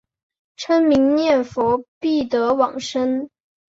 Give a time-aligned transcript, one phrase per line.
[0.55, 3.29] 称名念佛必得往生。